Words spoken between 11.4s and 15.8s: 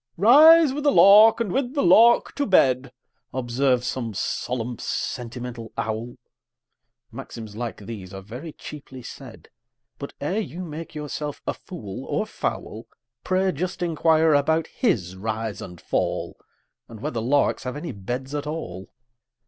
a fool or fowl, Pray just inquire about his rise and